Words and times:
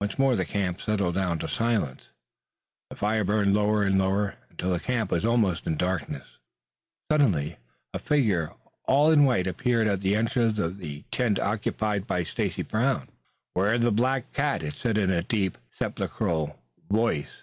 Once 0.00 0.18
more 0.18 0.36
the 0.36 0.46
camp 0.46 0.80
settled 0.80 1.14
down 1.16 1.38
to 1.38 1.46
silence. 1.48 2.08
The 2.88 2.96
fire 2.96 3.24
burned 3.24 3.52
lower 3.52 3.82
and 3.82 3.98
lower 3.98 4.36
until 4.48 4.72
the 4.72 4.80
camp 4.80 5.10
was 5.10 5.22
almost 5.22 5.66
in 5.66 5.76
darkness. 5.76 6.38
Suddenly 7.12 7.58
a 7.92 7.98
figure 7.98 8.54
all 8.86 9.10
in 9.10 9.24
white 9.24 9.46
appeared 9.46 9.86
at 9.86 10.00
the 10.00 10.16
entrance 10.16 10.56
to 10.56 10.70
the 10.70 11.02
tent 11.10 11.38
occupied 11.38 12.06
by 12.06 12.24
Stacy 12.24 12.62
Brown. 12.62 13.10
"'Ware 13.54 13.76
the 13.76 13.92
black 13.92 14.32
cat!" 14.32 14.62
it 14.62 14.76
said 14.76 14.96
in 14.96 15.10
a 15.10 15.22
deep 15.22 15.58
sepulchral 15.70 16.58
voice. 16.90 17.42